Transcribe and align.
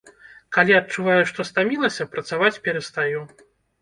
Калі 0.55 0.73
адчуваю, 0.77 1.21
што 1.31 1.47
стамілася, 1.49 2.07
працаваць 2.15 2.55
перастаю. 2.69 3.21